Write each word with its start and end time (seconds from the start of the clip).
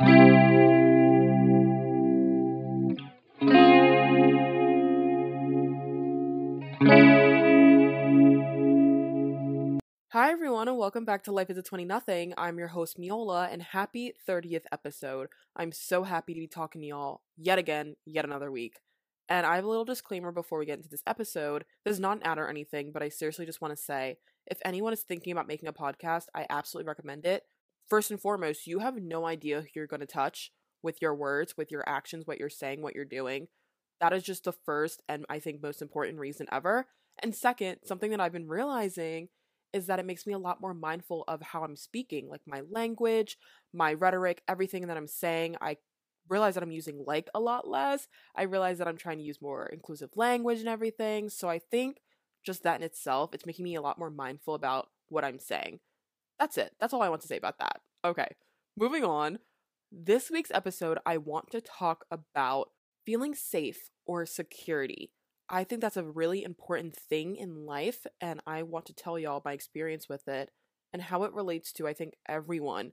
Hi 0.00 0.04
everyone 10.30 10.68
and 10.68 10.78
welcome 10.78 11.04
back 11.04 11.24
to 11.24 11.32
Life 11.32 11.50
is 11.50 11.58
a 11.58 11.62
20 11.62 11.84
Nothing. 11.84 12.32
I'm 12.38 12.58
your 12.58 12.68
host 12.68 12.96
Miola 12.96 13.52
and 13.52 13.60
happy 13.60 14.12
30th 14.28 14.66
episode. 14.70 15.30
I'm 15.56 15.72
so 15.72 16.04
happy 16.04 16.32
to 16.32 16.40
be 16.40 16.46
talking 16.46 16.80
to 16.82 16.86
y'all 16.86 17.22
yet 17.36 17.58
again, 17.58 17.96
yet 18.06 18.24
another 18.24 18.52
week. 18.52 18.78
And 19.28 19.44
I 19.44 19.56
have 19.56 19.64
a 19.64 19.68
little 19.68 19.84
disclaimer 19.84 20.30
before 20.30 20.60
we 20.60 20.66
get 20.66 20.76
into 20.76 20.88
this 20.88 21.02
episode. 21.08 21.64
This 21.84 21.94
is 21.94 22.00
not 22.00 22.18
an 22.18 22.22
ad 22.22 22.38
or 22.38 22.48
anything, 22.48 22.92
but 22.92 23.02
I 23.02 23.08
seriously 23.08 23.46
just 23.46 23.60
want 23.60 23.76
to 23.76 23.82
say 23.82 24.18
if 24.46 24.58
anyone 24.64 24.92
is 24.92 25.02
thinking 25.02 25.32
about 25.32 25.48
making 25.48 25.68
a 25.68 25.72
podcast, 25.72 26.26
I 26.36 26.46
absolutely 26.48 26.86
recommend 26.86 27.26
it. 27.26 27.42
First 27.88 28.10
and 28.10 28.20
foremost, 28.20 28.66
you 28.66 28.80
have 28.80 28.96
no 28.96 29.26
idea 29.26 29.62
who 29.62 29.68
you're 29.74 29.86
going 29.86 30.00
to 30.00 30.06
touch 30.06 30.52
with 30.82 31.00
your 31.00 31.14
words, 31.14 31.56
with 31.56 31.70
your 31.70 31.88
actions, 31.88 32.26
what 32.26 32.38
you're 32.38 32.50
saying, 32.50 32.82
what 32.82 32.94
you're 32.94 33.04
doing. 33.04 33.48
That 34.00 34.12
is 34.12 34.22
just 34.22 34.44
the 34.44 34.52
first 34.52 35.02
and 35.08 35.24
I 35.28 35.38
think 35.38 35.62
most 35.62 35.82
important 35.82 36.18
reason 36.18 36.46
ever. 36.52 36.86
And 37.20 37.34
second, 37.34 37.78
something 37.84 38.10
that 38.10 38.20
I've 38.20 38.32
been 38.32 38.46
realizing 38.46 39.28
is 39.72 39.86
that 39.86 39.98
it 39.98 40.06
makes 40.06 40.26
me 40.26 40.32
a 40.32 40.38
lot 40.38 40.60
more 40.60 40.74
mindful 40.74 41.24
of 41.28 41.42
how 41.42 41.62
I'm 41.62 41.76
speaking, 41.76 42.28
like 42.28 42.42
my 42.46 42.62
language, 42.70 43.36
my 43.72 43.92
rhetoric, 43.92 44.42
everything 44.48 44.86
that 44.86 44.96
I'm 44.96 45.08
saying. 45.08 45.56
I 45.60 45.78
realize 46.28 46.54
that 46.54 46.62
I'm 46.62 46.70
using 46.70 47.04
like 47.06 47.28
a 47.34 47.40
lot 47.40 47.68
less. 47.68 48.06
I 48.36 48.42
realize 48.42 48.78
that 48.78 48.88
I'm 48.88 48.96
trying 48.96 49.18
to 49.18 49.24
use 49.24 49.42
more 49.42 49.66
inclusive 49.66 50.10
language 50.14 50.60
and 50.60 50.68
everything. 50.68 51.28
So 51.28 51.48
I 51.48 51.58
think 51.58 51.98
just 52.44 52.62
that 52.62 52.80
in 52.80 52.84
itself, 52.84 53.34
it's 53.34 53.46
making 53.46 53.64
me 53.64 53.74
a 53.74 53.82
lot 53.82 53.98
more 53.98 54.10
mindful 54.10 54.54
about 54.54 54.88
what 55.08 55.24
I'm 55.24 55.38
saying. 55.38 55.80
That's 56.38 56.56
it. 56.56 56.72
That's 56.80 56.92
all 56.92 57.02
I 57.02 57.08
want 57.08 57.22
to 57.22 57.28
say 57.28 57.36
about 57.36 57.58
that. 57.58 57.80
Okay, 58.04 58.28
moving 58.76 59.04
on. 59.04 59.38
This 59.90 60.30
week's 60.30 60.50
episode, 60.52 60.98
I 61.04 61.16
want 61.16 61.50
to 61.50 61.60
talk 61.60 62.04
about 62.10 62.68
feeling 63.04 63.34
safe 63.34 63.90
or 64.06 64.26
security. 64.26 65.10
I 65.48 65.64
think 65.64 65.80
that's 65.80 65.96
a 65.96 66.04
really 66.04 66.44
important 66.44 66.94
thing 66.94 67.36
in 67.36 67.64
life, 67.64 68.06
and 68.20 68.40
I 68.46 68.62
want 68.62 68.84
to 68.86 68.92
tell 68.92 69.18
y'all 69.18 69.42
my 69.44 69.52
experience 69.52 70.08
with 70.08 70.28
it 70.28 70.50
and 70.92 71.02
how 71.02 71.24
it 71.24 71.32
relates 71.32 71.72
to, 71.74 71.88
I 71.88 71.94
think, 71.94 72.14
everyone. 72.28 72.92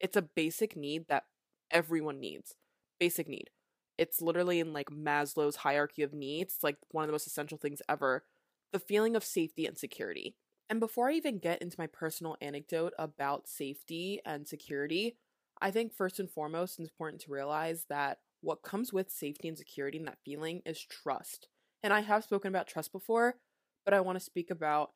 It's 0.00 0.16
a 0.16 0.22
basic 0.22 0.76
need 0.76 1.06
that 1.08 1.24
everyone 1.70 2.20
needs. 2.20 2.54
Basic 3.00 3.28
need. 3.28 3.50
It's 3.98 4.20
literally 4.20 4.60
in 4.60 4.72
like 4.72 4.90
Maslow's 4.90 5.56
hierarchy 5.56 6.02
of 6.02 6.12
needs. 6.12 6.58
Like 6.62 6.76
one 6.90 7.02
of 7.02 7.08
the 7.08 7.12
most 7.12 7.26
essential 7.26 7.58
things 7.58 7.82
ever. 7.88 8.24
The 8.72 8.78
feeling 8.78 9.16
of 9.16 9.24
safety 9.24 9.66
and 9.66 9.78
security. 9.78 10.36
And 10.68 10.80
before 10.80 11.08
I 11.08 11.14
even 11.14 11.38
get 11.38 11.62
into 11.62 11.76
my 11.78 11.86
personal 11.86 12.36
anecdote 12.40 12.92
about 12.98 13.48
safety 13.48 14.20
and 14.24 14.48
security, 14.48 15.16
I 15.60 15.70
think 15.70 15.94
first 15.94 16.18
and 16.18 16.30
foremost, 16.30 16.78
it's 16.78 16.90
important 16.90 17.22
to 17.22 17.32
realize 17.32 17.86
that 17.88 18.18
what 18.40 18.62
comes 18.62 18.92
with 18.92 19.10
safety 19.10 19.48
and 19.48 19.56
security 19.56 19.98
and 19.98 20.06
that 20.06 20.18
feeling 20.24 20.62
is 20.66 20.84
trust. 20.84 21.48
And 21.82 21.92
I 21.92 22.00
have 22.00 22.24
spoken 22.24 22.48
about 22.48 22.66
trust 22.66 22.92
before, 22.92 23.36
but 23.84 23.94
I 23.94 24.00
want 24.00 24.18
to 24.18 24.24
speak 24.24 24.50
about 24.50 24.90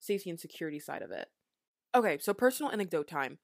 safety 0.00 0.30
and 0.30 0.38
security 0.38 0.78
side 0.78 1.02
of 1.02 1.10
it. 1.10 1.28
Okay, 1.94 2.18
so 2.20 2.32
personal 2.32 2.72
anecdote 2.72 3.08
time. 3.08 3.38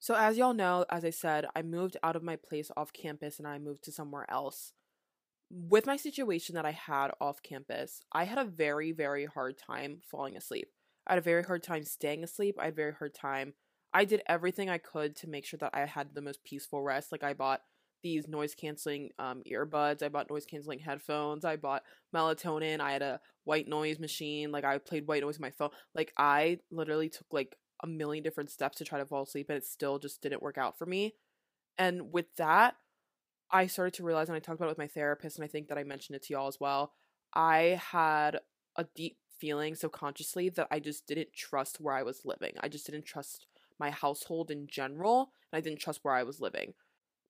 So, 0.00 0.14
as 0.14 0.38
y'all 0.38 0.54
know, 0.54 0.84
as 0.90 1.04
I 1.04 1.10
said, 1.10 1.46
I 1.56 1.62
moved 1.62 1.96
out 2.02 2.14
of 2.14 2.22
my 2.22 2.36
place 2.36 2.70
off 2.76 2.92
campus 2.92 3.38
and 3.38 3.48
I 3.48 3.58
moved 3.58 3.82
to 3.84 3.92
somewhere 3.92 4.30
else. 4.30 4.72
With 5.50 5.86
my 5.86 5.96
situation 5.96 6.54
that 6.54 6.66
I 6.66 6.70
had 6.70 7.10
off 7.20 7.42
campus, 7.42 8.00
I 8.12 8.24
had 8.24 8.38
a 8.38 8.44
very, 8.44 8.92
very 8.92 9.26
hard 9.26 9.58
time 9.58 10.00
falling 10.08 10.36
asleep. 10.36 10.68
I 11.08 11.12
had 11.12 11.18
a 11.18 11.22
very 11.22 11.42
hard 11.42 11.62
time 11.62 11.84
staying 11.84 12.22
asleep. 12.22 12.56
I 12.58 12.64
had 12.64 12.74
a 12.74 12.76
very 12.76 12.92
hard 12.92 13.14
time. 13.14 13.54
I 13.92 14.04
did 14.04 14.22
everything 14.28 14.68
I 14.68 14.78
could 14.78 15.16
to 15.16 15.28
make 15.28 15.46
sure 15.46 15.58
that 15.58 15.70
I 15.72 15.86
had 15.86 16.14
the 16.14 16.20
most 16.20 16.44
peaceful 16.44 16.82
rest. 16.82 17.10
Like, 17.10 17.24
I 17.24 17.32
bought 17.32 17.62
these 18.02 18.28
noise 18.28 18.54
canceling 18.54 19.10
um, 19.18 19.42
earbuds. 19.50 20.02
I 20.02 20.08
bought 20.08 20.30
noise 20.30 20.46
canceling 20.46 20.78
headphones. 20.78 21.44
I 21.44 21.56
bought 21.56 21.82
melatonin. 22.14 22.80
I 22.80 22.92
had 22.92 23.02
a 23.02 23.20
white 23.44 23.68
noise 23.68 23.98
machine. 23.98 24.52
Like 24.52 24.64
I 24.64 24.78
played 24.78 25.06
white 25.06 25.22
noise 25.22 25.36
on 25.36 25.42
my 25.42 25.50
phone. 25.50 25.70
Like 25.94 26.12
I 26.16 26.60
literally 26.70 27.08
took 27.08 27.26
like 27.32 27.56
a 27.82 27.86
million 27.86 28.22
different 28.22 28.50
steps 28.50 28.78
to 28.78 28.84
try 28.84 28.98
to 28.98 29.06
fall 29.06 29.22
asleep 29.22 29.48
and 29.48 29.56
it 29.56 29.64
still 29.64 29.98
just 29.98 30.22
didn't 30.22 30.42
work 30.42 30.58
out 30.58 30.78
for 30.78 30.86
me. 30.86 31.14
And 31.76 32.12
with 32.12 32.26
that, 32.36 32.76
I 33.50 33.66
started 33.66 33.94
to 33.94 34.02
realize, 34.02 34.28
and 34.28 34.36
I 34.36 34.40
talked 34.40 34.58
about 34.58 34.66
it 34.66 34.72
with 34.72 34.78
my 34.78 34.88
therapist, 34.88 35.38
and 35.38 35.44
I 35.44 35.48
think 35.48 35.68
that 35.68 35.78
I 35.78 35.84
mentioned 35.84 36.16
it 36.16 36.24
to 36.24 36.34
y'all 36.34 36.48
as 36.48 36.58
well. 36.60 36.92
I 37.32 37.80
had 37.82 38.40
a 38.76 38.84
deep 38.94 39.16
feeling 39.40 39.74
subconsciously 39.74 40.48
that 40.50 40.68
I 40.70 40.80
just 40.80 41.06
didn't 41.06 41.32
trust 41.32 41.80
where 41.80 41.94
I 41.94 42.02
was 42.02 42.24
living. 42.24 42.52
I 42.60 42.68
just 42.68 42.86
didn't 42.86 43.04
trust 43.04 43.46
my 43.78 43.90
household 43.90 44.50
in 44.50 44.66
general, 44.66 45.30
and 45.52 45.58
I 45.58 45.60
didn't 45.60 45.80
trust 45.80 46.00
where 46.02 46.14
I 46.14 46.22
was 46.22 46.40
living. 46.40 46.74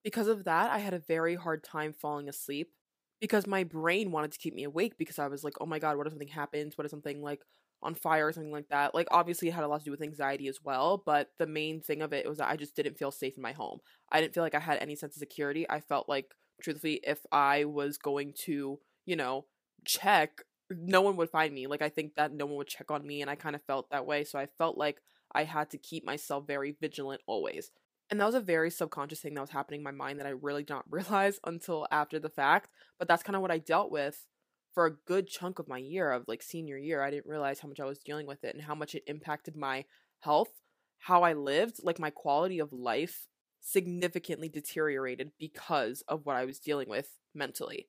Because 0.03 0.27
of 0.27 0.45
that, 0.45 0.71
I 0.71 0.79
had 0.79 0.93
a 0.93 0.99
very 0.99 1.35
hard 1.35 1.63
time 1.63 1.93
falling 1.93 2.29
asleep 2.29 2.71
because 3.19 3.45
my 3.45 3.63
brain 3.63 4.11
wanted 4.11 4.31
to 4.31 4.39
keep 4.39 4.55
me 4.55 4.63
awake 4.63 4.97
because 4.97 5.19
I 5.19 5.27
was 5.27 5.43
like, 5.43 5.55
oh 5.59 5.65
my 5.65 5.79
god, 5.79 5.97
what 5.97 6.07
if 6.07 6.13
something 6.13 6.27
happens? 6.29 6.77
What 6.77 6.85
if 6.85 6.91
something 6.91 7.21
like 7.21 7.41
on 7.81 7.95
fire 7.95 8.27
or 8.27 8.31
something 8.31 8.51
like 8.51 8.69
that? 8.69 8.95
Like, 8.95 9.07
obviously, 9.11 9.49
it 9.49 9.53
had 9.53 9.63
a 9.63 9.67
lot 9.67 9.79
to 9.79 9.85
do 9.85 9.91
with 9.91 10.01
anxiety 10.01 10.47
as 10.47 10.59
well, 10.63 11.01
but 11.05 11.29
the 11.37 11.47
main 11.47 11.81
thing 11.81 12.01
of 12.01 12.13
it 12.13 12.27
was 12.27 12.37
that 12.37 12.49
I 12.49 12.55
just 12.55 12.75
didn't 12.75 12.97
feel 12.97 13.11
safe 13.11 13.35
in 13.35 13.43
my 13.43 13.51
home. 13.51 13.79
I 14.11 14.21
didn't 14.21 14.33
feel 14.33 14.43
like 14.43 14.55
I 14.55 14.59
had 14.59 14.79
any 14.81 14.95
sense 14.95 15.15
of 15.15 15.19
security. 15.19 15.69
I 15.69 15.81
felt 15.81 16.09
like, 16.09 16.33
truthfully, 16.61 17.01
if 17.03 17.19
I 17.31 17.65
was 17.65 17.97
going 17.97 18.33
to, 18.45 18.79
you 19.05 19.15
know, 19.15 19.45
check, 19.85 20.43
no 20.69 21.01
one 21.01 21.15
would 21.17 21.29
find 21.29 21.53
me. 21.53 21.67
Like, 21.67 21.81
I 21.81 21.89
think 21.89 22.15
that 22.15 22.33
no 22.33 22.45
one 22.45 22.57
would 22.57 22.67
check 22.67 22.91
on 22.91 23.05
me, 23.05 23.21
and 23.21 23.29
I 23.29 23.35
kind 23.35 23.55
of 23.55 23.61
felt 23.63 23.89
that 23.89 24.05
way. 24.05 24.23
So 24.23 24.39
I 24.39 24.47
felt 24.57 24.77
like 24.77 25.01
I 25.33 25.43
had 25.43 25.69
to 25.71 25.77
keep 25.77 26.05
myself 26.05 26.47
very 26.47 26.75
vigilant 26.79 27.21
always. 27.27 27.71
And 28.09 28.19
that 28.19 28.25
was 28.25 28.35
a 28.35 28.41
very 28.41 28.71
subconscious 28.71 29.19
thing 29.19 29.35
that 29.35 29.41
was 29.41 29.51
happening 29.51 29.81
in 29.81 29.83
my 29.83 29.91
mind 29.91 30.19
that 30.19 30.25
I 30.25 30.31
really 30.31 30.63
did 30.63 30.73
not 30.73 30.85
realize 30.89 31.39
until 31.45 31.87
after 31.91 32.19
the 32.19 32.29
fact. 32.29 32.71
But 32.97 33.07
that's 33.07 33.23
kind 33.23 33.35
of 33.35 33.41
what 33.41 33.51
I 33.51 33.59
dealt 33.59 33.91
with 33.91 34.27
for 34.73 34.85
a 34.85 34.95
good 35.07 35.27
chunk 35.27 35.59
of 35.59 35.67
my 35.67 35.77
year 35.77 36.11
of 36.11 36.25
like 36.27 36.41
senior 36.41 36.77
year. 36.77 37.03
I 37.03 37.11
didn't 37.11 37.29
realize 37.29 37.59
how 37.59 37.67
much 37.67 37.79
I 37.79 37.85
was 37.85 37.99
dealing 37.99 38.27
with 38.27 38.43
it 38.43 38.55
and 38.55 38.63
how 38.63 38.75
much 38.75 38.95
it 38.95 39.03
impacted 39.07 39.55
my 39.55 39.85
health, 40.21 40.51
how 40.99 41.23
I 41.23 41.33
lived, 41.33 41.77
like 41.83 41.99
my 41.99 42.09
quality 42.09 42.59
of 42.59 42.73
life 42.73 43.27
significantly 43.61 44.49
deteriorated 44.49 45.31
because 45.39 46.03
of 46.07 46.25
what 46.25 46.35
I 46.35 46.45
was 46.45 46.59
dealing 46.59 46.89
with 46.89 47.19
mentally. 47.33 47.87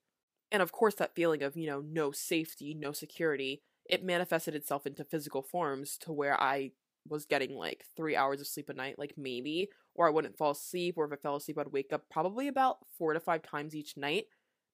And 0.51 0.61
of 0.61 0.71
course, 0.71 0.95
that 0.95 1.15
feeling 1.15 1.43
of, 1.43 1.55
you 1.55 1.67
know, 1.67 1.81
no 1.81 2.11
safety, 2.11 2.73
no 2.73 2.91
security, 2.91 3.61
it 3.85 4.03
manifested 4.03 4.55
itself 4.55 4.85
into 4.85 5.03
physical 5.03 5.41
forms 5.41 5.97
to 5.99 6.11
where 6.11 6.39
I 6.39 6.71
was 7.07 7.25
getting 7.25 7.55
like 7.55 7.85
three 7.95 8.15
hours 8.15 8.41
of 8.41 8.47
sleep 8.47 8.69
a 8.69 8.73
night, 8.73 8.99
like 8.99 9.13
maybe, 9.17 9.69
or 9.95 10.07
I 10.07 10.11
wouldn't 10.11 10.37
fall 10.37 10.51
asleep, 10.51 10.95
or 10.97 11.05
if 11.05 11.11
I 11.11 11.15
fell 11.15 11.35
asleep, 11.35 11.57
I'd 11.57 11.71
wake 11.71 11.91
up 11.93 12.03
probably 12.11 12.47
about 12.47 12.77
four 12.97 13.13
to 13.13 13.19
five 13.19 13.41
times 13.41 13.75
each 13.75 13.97
night, 13.97 14.25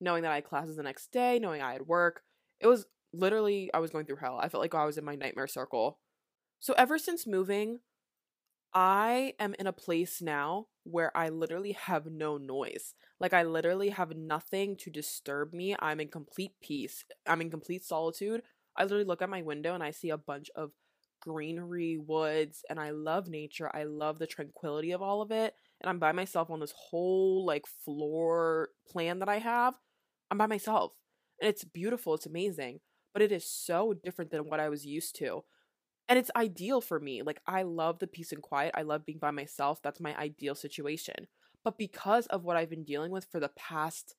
knowing 0.01 0.23
that 0.23 0.31
I 0.31 0.35
had 0.35 0.45
classes 0.45 0.75
the 0.77 0.83
next 0.83 1.11
day, 1.11 1.39
knowing 1.39 1.61
I 1.61 1.73
had 1.73 1.87
work. 1.87 2.21
It 2.59 2.67
was 2.67 2.85
literally, 3.13 3.69
I 3.73 3.79
was 3.79 3.91
going 3.91 4.05
through 4.05 4.17
hell. 4.17 4.39
I 4.41 4.49
felt 4.49 4.61
like 4.61 4.75
I 4.75 4.85
was 4.85 4.97
in 4.97 5.05
my 5.05 5.15
nightmare 5.15 5.47
circle. 5.47 5.99
So, 6.59 6.73
ever 6.77 6.97
since 6.97 7.27
moving, 7.27 7.79
I 8.73 9.33
am 9.39 9.55
in 9.59 9.67
a 9.67 9.73
place 9.73 10.21
now 10.21 10.67
where 10.89 11.15
I 11.15 11.29
literally 11.29 11.73
have 11.73 12.05
no 12.05 12.37
noise. 12.37 12.93
Like, 13.19 13.33
I 13.33 13.43
literally 13.43 13.89
have 13.89 14.15
nothing 14.15 14.75
to 14.77 14.89
disturb 14.89 15.53
me. 15.53 15.75
I'm 15.79 15.99
in 15.99 16.07
complete 16.07 16.53
peace. 16.61 17.03
I'm 17.25 17.41
in 17.41 17.49
complete 17.49 17.83
solitude. 17.83 18.41
I 18.75 18.83
literally 18.83 19.03
look 19.03 19.21
at 19.21 19.29
my 19.29 19.41
window 19.41 19.73
and 19.73 19.83
I 19.83 19.91
see 19.91 20.09
a 20.09 20.17
bunch 20.17 20.49
of 20.55 20.71
greenery, 21.21 21.97
woods, 21.97 22.63
and 22.69 22.79
I 22.79 22.91
love 22.91 23.27
nature. 23.27 23.69
I 23.73 23.83
love 23.83 24.19
the 24.19 24.27
tranquility 24.27 24.91
of 24.91 25.01
all 25.01 25.21
of 25.21 25.31
it. 25.31 25.55
And 25.81 25.89
I'm 25.89 25.99
by 25.99 26.11
myself 26.11 26.49
on 26.49 26.59
this 26.59 26.73
whole 26.75 27.45
like 27.45 27.65
floor 27.83 28.69
plan 28.87 29.19
that 29.19 29.29
I 29.29 29.39
have. 29.39 29.73
I'm 30.31 30.37
by 30.37 30.47
myself. 30.47 30.93
And 31.41 31.49
it's 31.49 31.63
beautiful, 31.63 32.15
it's 32.15 32.25
amazing, 32.25 32.79
but 33.13 33.21
it 33.21 33.31
is 33.31 33.49
so 33.49 33.93
different 33.93 34.31
than 34.31 34.49
what 34.49 34.59
I 34.59 34.69
was 34.69 34.85
used 34.85 35.15
to. 35.17 35.43
And 36.09 36.17
it's 36.17 36.31
ideal 36.35 36.81
for 36.81 36.99
me. 36.99 37.21
Like 37.21 37.41
I 37.45 37.63
love 37.63 37.99
the 37.99 38.07
peace 38.07 38.31
and 38.31 38.41
quiet. 38.41 38.71
I 38.75 38.83
love 38.83 39.05
being 39.05 39.19
by 39.19 39.31
myself. 39.31 39.81
That's 39.81 39.99
my 39.99 40.15
ideal 40.17 40.55
situation. 40.55 41.27
But 41.63 41.77
because 41.77 42.27
of 42.27 42.43
what 42.43 42.55
I've 42.55 42.69
been 42.69 42.85
dealing 42.85 43.11
with 43.11 43.25
for 43.29 43.39
the 43.39 43.49
past 43.49 44.15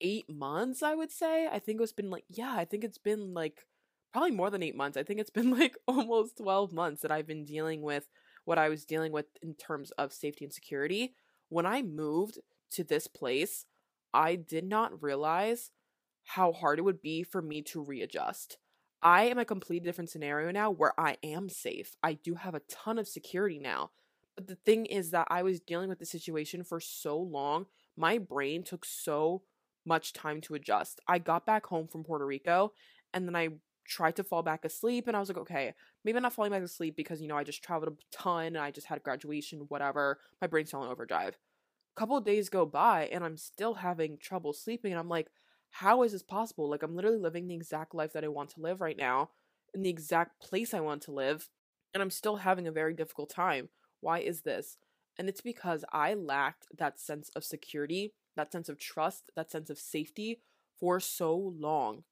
8 0.00 0.30
months, 0.30 0.82
I 0.82 0.94
would 0.94 1.10
say, 1.10 1.48
I 1.48 1.58
think 1.58 1.80
it's 1.80 1.92
been 1.92 2.10
like 2.10 2.24
yeah, 2.28 2.54
I 2.54 2.64
think 2.64 2.84
it's 2.84 2.98
been 2.98 3.34
like 3.34 3.66
probably 4.12 4.30
more 4.30 4.50
than 4.50 4.62
eight 4.62 4.76
months. 4.76 4.96
I 4.96 5.02
think 5.02 5.20
it's 5.20 5.30
been 5.30 5.50
like 5.58 5.76
almost 5.86 6.38
12 6.38 6.72
months 6.72 7.02
that 7.02 7.10
I've 7.12 7.26
been 7.26 7.44
dealing 7.44 7.82
with 7.82 8.08
what 8.44 8.58
I 8.58 8.68
was 8.68 8.84
dealing 8.84 9.12
with 9.12 9.26
in 9.42 9.54
terms 9.54 9.90
of 9.92 10.12
safety 10.12 10.44
and 10.44 10.52
security. 10.52 11.14
When 11.48 11.66
I 11.66 11.82
moved 11.82 12.38
to 12.72 12.84
this 12.84 13.06
place, 13.06 13.66
I 14.12 14.36
did 14.36 14.64
not 14.64 15.02
realize 15.02 15.70
how 16.24 16.52
hard 16.52 16.78
it 16.78 16.82
would 16.82 17.02
be 17.02 17.22
for 17.22 17.40
me 17.42 17.62
to 17.62 17.82
readjust. 17.82 18.58
I 19.02 19.24
am 19.24 19.38
a 19.38 19.44
completely 19.44 19.86
different 19.86 20.10
scenario 20.10 20.50
now 20.50 20.70
where 20.70 20.98
I 20.98 21.16
am 21.22 21.48
safe. 21.48 21.96
I 22.02 22.14
do 22.14 22.34
have 22.34 22.54
a 22.54 22.62
ton 22.68 22.98
of 22.98 23.06
security 23.06 23.58
now. 23.58 23.90
But 24.36 24.46
the 24.46 24.56
thing 24.56 24.86
is 24.86 25.10
that 25.10 25.28
I 25.30 25.42
was 25.42 25.60
dealing 25.60 25.88
with 25.88 25.98
the 25.98 26.06
situation 26.06 26.64
for 26.64 26.80
so 26.80 27.18
long, 27.18 27.66
my 27.96 28.18
brain 28.18 28.62
took 28.62 28.84
so 28.84 29.42
much 29.84 30.12
time 30.12 30.40
to 30.42 30.54
adjust. 30.54 31.00
I 31.08 31.18
got 31.18 31.46
back 31.46 31.66
home 31.66 31.88
from 31.88 32.04
Puerto 32.04 32.26
Rico 32.26 32.72
and 33.12 33.26
then 33.26 33.34
I 33.34 33.48
tried 33.86 34.16
to 34.16 34.24
fall 34.24 34.42
back 34.42 34.64
asleep 34.64 35.08
and 35.08 35.16
I 35.16 35.20
was 35.20 35.28
like, 35.28 35.38
okay, 35.38 35.74
maybe 36.04 36.16
I'm 36.16 36.22
not 36.22 36.34
falling 36.34 36.52
back 36.52 36.62
asleep 36.62 36.94
because, 36.96 37.20
you 37.20 37.28
know, 37.28 37.36
I 37.36 37.44
just 37.44 37.62
traveled 37.62 37.92
a 37.92 38.16
ton 38.16 38.46
and 38.46 38.58
I 38.58 38.70
just 38.70 38.86
had 38.86 39.02
graduation, 39.02 39.60
whatever. 39.68 40.18
My 40.40 40.46
brain's 40.46 40.68
still 40.68 40.84
in 40.84 40.90
overdrive. 40.90 41.36
A 41.96 42.00
couple 42.00 42.20
days 42.20 42.48
go 42.48 42.66
by 42.66 43.08
and 43.10 43.24
I'm 43.24 43.36
still 43.36 43.74
having 43.74 44.18
trouble 44.18 44.52
sleeping. 44.52 44.92
And 44.92 45.00
I'm 45.00 45.08
like, 45.08 45.28
how 45.70 46.02
is 46.02 46.12
this 46.12 46.22
possible? 46.22 46.68
Like, 46.68 46.82
I'm 46.82 46.96
literally 46.96 47.18
living 47.18 47.46
the 47.46 47.54
exact 47.54 47.94
life 47.94 48.12
that 48.12 48.24
I 48.24 48.28
want 48.28 48.50
to 48.50 48.60
live 48.60 48.80
right 48.80 48.96
now 48.96 49.30
in 49.74 49.82
the 49.82 49.90
exact 49.90 50.40
place 50.40 50.74
I 50.74 50.80
want 50.80 51.02
to 51.02 51.12
live. 51.12 51.48
And 51.94 52.02
I'm 52.02 52.10
still 52.10 52.36
having 52.36 52.66
a 52.66 52.72
very 52.72 52.94
difficult 52.94 53.30
time. 53.30 53.68
Why 54.00 54.20
is 54.20 54.42
this? 54.42 54.76
And 55.18 55.28
it's 55.28 55.40
because 55.40 55.84
I 55.92 56.14
lacked 56.14 56.66
that 56.76 57.00
sense 57.00 57.30
of 57.34 57.44
security, 57.44 58.12
that 58.36 58.52
sense 58.52 58.68
of 58.68 58.78
trust, 58.78 59.30
that 59.36 59.50
sense 59.50 59.68
of 59.68 59.78
safety 59.78 60.40
for 60.78 61.00
so 61.00 61.54
long. 61.58 62.04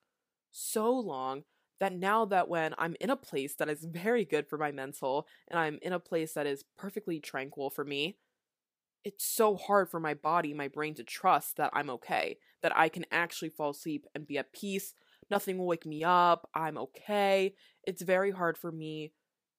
So 0.50 0.92
long 0.92 1.44
that 1.78 1.92
now 1.92 2.24
that 2.24 2.48
when 2.48 2.74
I'm 2.78 2.96
in 3.00 3.10
a 3.10 3.16
place 3.16 3.54
that 3.54 3.68
is 3.68 3.84
very 3.90 4.24
good 4.24 4.48
for 4.48 4.58
my 4.58 4.72
mental 4.72 5.26
and 5.48 5.58
I'm 5.58 5.78
in 5.82 5.92
a 5.92 6.00
place 6.00 6.32
that 6.32 6.46
is 6.46 6.64
perfectly 6.76 7.20
tranquil 7.20 7.70
for 7.70 7.84
me, 7.84 8.16
it's 9.06 9.24
so 9.24 9.54
hard 9.54 9.88
for 9.88 10.00
my 10.00 10.14
body, 10.14 10.52
my 10.52 10.66
brain 10.66 10.92
to 10.92 11.04
trust 11.04 11.56
that 11.58 11.70
I'm 11.72 11.88
okay, 11.90 12.38
that 12.60 12.76
I 12.76 12.88
can 12.88 13.06
actually 13.12 13.50
fall 13.50 13.70
asleep 13.70 14.04
and 14.16 14.26
be 14.26 14.36
at 14.36 14.52
peace. 14.52 14.94
Nothing 15.30 15.58
will 15.58 15.66
wake 15.68 15.86
me 15.86 16.02
up. 16.02 16.50
I'm 16.56 16.76
okay. 16.76 17.54
It's 17.84 18.02
very 18.02 18.32
hard 18.32 18.58
for 18.58 18.72
me 18.72 19.12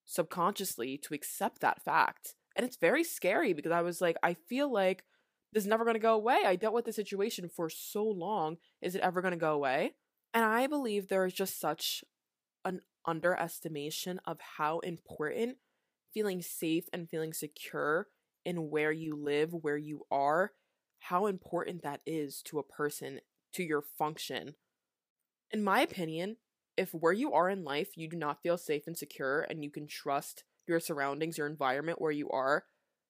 subconsciously 0.04 0.98
to 0.98 1.14
accept 1.14 1.62
that 1.62 1.82
fact. 1.82 2.36
And 2.58 2.66
it's 2.66 2.76
very 2.76 3.06
scary 3.06 3.54
because 3.54 3.72
I 3.72 3.82
was 3.82 4.02
like, 4.02 4.18
I 4.22 4.34
feel 4.34 4.70
like 4.70 5.06
this 5.54 5.64
is 5.64 5.70
never 5.70 5.86
going 5.86 5.96
to 5.96 6.00
go 6.00 6.16
away. 6.16 6.40
I 6.46 6.58
dealt 6.58 6.74
with 6.74 6.84
the 6.84 6.92
situation 6.92 7.48
for 7.48 7.70
so 7.70 8.04
long. 8.04 8.58
Is 8.82 8.96
it 8.96 9.02
ever 9.02 9.22
going 9.22 9.32
to 9.32 9.38
go 9.38 9.54
away? 9.54 9.94
And 10.34 10.44
I 10.44 10.68
believe 10.68 11.08
there 11.08 11.26
is 11.26 11.32
just 11.32 11.58
such 11.58 12.04
an 12.66 12.82
underestimation 13.06 14.20
of 14.26 14.40
how 14.58 14.80
important 14.80 15.56
feeling 16.14 16.42
safe 16.42 16.90
and 16.92 17.10
feeling 17.10 17.32
secure 17.32 18.08
in 18.48 18.70
where 18.70 18.94
you 18.94 19.14
live, 19.14 19.54
where 19.54 19.78
you 19.78 20.06
are, 20.10 20.54
how 21.00 21.26
important 21.26 21.84
that 21.84 22.00
is 22.06 22.42
to 22.44 22.60
a 22.60 22.64
person, 22.64 23.20
to 23.52 23.62
your 23.62 23.82
function. 23.82 24.56
In 25.52 25.62
my 25.62 25.82
opinion, 25.82 26.38
if 26.78 26.94
where 26.94 27.12
you 27.12 27.34
are 27.34 27.50
in 27.50 27.66
life 27.66 27.98
you 27.98 28.08
do 28.08 28.16
not 28.16 28.42
feel 28.42 28.58
safe 28.58 28.88
and 28.88 28.98
secure 28.98 29.42
and 29.42 29.66
you 29.66 29.70
can 29.70 29.86
trust 29.86 30.46
your 30.66 30.80
surroundings, 30.80 31.38
your 31.38 31.48
environment 31.48 32.02
where 32.02 32.12
you 32.12 32.30
are, 32.30 32.64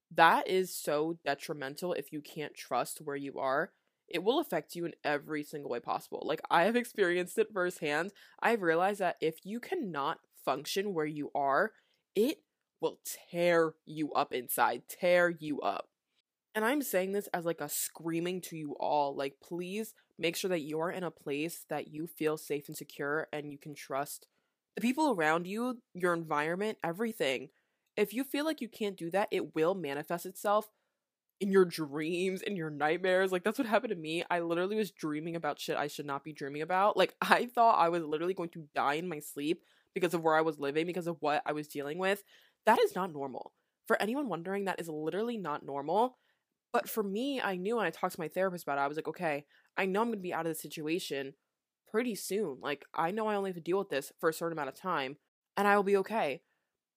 that 0.09 0.47
is 0.47 0.75
so 0.75 1.19
detrimental 1.23 1.93
if 1.93 2.11
you 2.11 2.19
can't 2.19 2.55
trust 2.55 3.01
where 3.03 3.15
you 3.15 3.37
are 3.37 3.71
it 4.07 4.23
will 4.23 4.39
affect 4.39 4.73
you 4.73 4.85
in 4.85 4.93
every 5.03 5.43
single 5.43 5.69
way 5.69 5.81
possible. 5.81 6.23
Like 6.25 6.41
I 6.49 6.63
have 6.63 6.75
experienced 6.77 7.37
it 7.37 7.47
firsthand. 7.53 8.11
I've 8.41 8.61
realized 8.61 9.01
that 9.01 9.17
if 9.19 9.39
you 9.43 9.59
cannot 9.59 10.19
function 10.45 10.93
where 10.93 11.05
you 11.05 11.29
are, 11.35 11.73
it 12.15 12.37
will 12.81 12.99
tear 13.31 13.73
you 13.85 14.13
up 14.13 14.33
inside, 14.33 14.83
tear 14.87 15.29
you 15.29 15.61
up. 15.61 15.89
And 16.55 16.65
I'm 16.65 16.81
saying 16.81 17.11
this 17.11 17.27
as 17.33 17.45
like 17.45 17.61
a 17.61 17.69
screaming 17.69 18.41
to 18.41 18.57
you 18.57 18.75
all 18.79 19.15
like 19.15 19.35
please 19.43 19.93
make 20.17 20.35
sure 20.35 20.49
that 20.49 20.61
you're 20.61 20.89
in 20.89 21.03
a 21.03 21.11
place 21.11 21.65
that 21.69 21.87
you 21.89 22.07
feel 22.07 22.37
safe 22.37 22.67
and 22.67 22.75
secure 22.75 23.27
and 23.31 23.51
you 23.51 23.59
can 23.59 23.75
trust 23.75 24.25
the 24.75 24.81
people 24.81 25.11
around 25.11 25.47
you, 25.47 25.79
your 25.93 26.13
environment, 26.13 26.77
everything. 26.83 27.49
If 27.95 28.13
you 28.13 28.23
feel 28.23 28.45
like 28.45 28.61
you 28.61 28.67
can't 28.67 28.97
do 28.97 29.09
that, 29.11 29.27
it 29.31 29.55
will 29.55 29.73
manifest 29.73 30.25
itself 30.25 30.69
in 31.39 31.51
your 31.51 31.65
dreams 31.65 32.41
in 32.41 32.55
your 32.55 32.69
nightmares 32.69 33.31
like 33.31 33.43
that's 33.43 33.59
what 33.59 33.67
happened 33.67 33.91
to 33.91 33.95
me 33.95 34.23
i 34.31 34.39
literally 34.39 34.75
was 34.75 34.89
dreaming 34.89 35.35
about 35.35 35.59
shit 35.59 35.77
i 35.77 35.87
should 35.87 36.05
not 36.05 36.23
be 36.23 36.33
dreaming 36.33 36.61
about 36.61 36.97
like 36.97 37.13
i 37.21 37.45
thought 37.45 37.79
i 37.79 37.89
was 37.89 38.03
literally 38.03 38.33
going 38.33 38.49
to 38.49 38.67
die 38.73 38.95
in 38.95 39.07
my 39.07 39.19
sleep 39.19 39.63
because 39.93 40.13
of 40.13 40.23
where 40.23 40.35
i 40.35 40.41
was 40.41 40.59
living 40.59 40.87
because 40.87 41.05
of 41.07 41.17
what 41.19 41.43
i 41.45 41.51
was 41.51 41.67
dealing 41.67 41.99
with 41.99 42.23
that 42.67 42.79
is 42.79 42.95
not 42.95 43.11
normal. 43.11 43.53
For 43.87 43.99
anyone 44.01 44.29
wondering 44.29 44.65
that 44.65 44.79
is 44.79 44.89
literally 44.89 45.37
not 45.37 45.65
normal. 45.65 46.17
But 46.73 46.89
for 46.89 47.01
me 47.01 47.41
i 47.41 47.55
knew 47.55 47.77
when 47.77 47.85
i 47.85 47.89
talked 47.89 48.13
to 48.15 48.21
my 48.21 48.27
therapist 48.27 48.63
about 48.65 48.77
it 48.77 48.81
i 48.81 48.87
was 48.87 48.97
like 48.97 49.07
okay 49.07 49.45
i 49.77 49.85
know 49.85 50.01
i'm 50.01 50.09
going 50.09 50.19
to 50.19 50.21
be 50.21 50.33
out 50.33 50.45
of 50.45 50.51
the 50.53 50.59
situation 50.59 51.33
pretty 51.89 52.13
soon. 52.13 52.59
Like 52.61 52.85
i 52.93 53.09
know 53.09 53.27
i 53.27 53.35
only 53.35 53.49
have 53.49 53.55
to 53.55 53.61
deal 53.61 53.79
with 53.79 53.89
this 53.89 54.11
for 54.19 54.29
a 54.29 54.33
certain 54.33 54.57
amount 54.57 54.69
of 54.69 54.75
time 54.75 55.17
and 55.55 55.67
i 55.67 55.75
will 55.75 55.83
be 55.83 55.97
okay. 55.97 56.41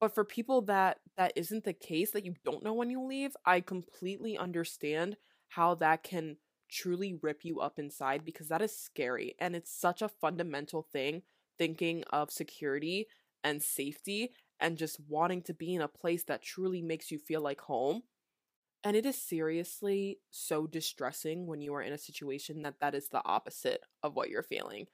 But 0.01 0.15
for 0.15 0.25
people 0.25 0.63
that 0.63 0.99
that 1.17 1.33
isn't 1.37 1.65
the 1.65 1.75
case, 1.75 2.11
that 2.13 2.25
you 2.25 2.35
don't 2.45 2.65
know 2.65 2.73
when 2.73 2.91
you 2.91 3.03
leave, 3.05 3.37
I 3.45 3.61
completely 3.61 4.39
understand 4.39 5.17
how 5.49 5.75
that 5.77 6.03
can 6.03 6.39
truly 6.71 7.19
rip 7.23 7.45
you 7.45 7.61
up 7.61 7.79
inside 7.79 8.25
because 8.25 8.49
that 8.49 8.63
is 8.63 8.77
scary 8.77 9.35
and 9.41 9.55
it's 9.57 9.73
such 9.73 10.03
a 10.03 10.09
fundamental 10.09 10.87
thing 10.93 11.23
thinking 11.59 12.05
of 12.11 12.31
security 12.31 13.09
and 13.43 13.63
safety 13.63 14.31
and 14.61 14.79
just 14.79 15.01
wanting 15.09 15.43
to 15.43 15.55
be 15.55 15.75
in 15.75 15.83
a 15.83 15.89
place 15.89 16.25
that 16.25 16.43
truly 16.43 16.83
makes 16.83 17.11
you 17.11 17.19
feel 17.19 17.41
like 17.41 17.61
home. 17.63 18.03
And 18.83 18.97
it 18.97 19.05
is 19.05 19.21
seriously 19.21 20.19
so 20.31 20.67
distressing 20.67 21.47
when 21.47 21.61
you 21.61 21.75
are 21.75 21.83
in 21.83 21.93
a 21.93 21.99
situation 21.99 22.63
that 22.63 22.81
that 22.81 22.95
is 22.95 23.09
the 23.09 23.23
opposite 23.25 23.83
of 24.03 24.15
what 24.15 24.31
you're 24.31 24.43
feeling. 24.43 24.87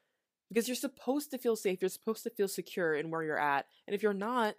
Because 0.48 0.68
you're 0.68 0.76
supposed 0.76 1.30
to 1.30 1.38
feel 1.38 1.56
safe, 1.56 1.78
you're 1.80 1.88
supposed 1.88 2.22
to 2.24 2.30
feel 2.30 2.48
secure 2.48 2.94
in 2.94 3.10
where 3.10 3.22
you're 3.22 3.38
at. 3.38 3.66
And 3.86 3.94
if 3.94 4.02
you're 4.02 4.12
not, 4.12 4.54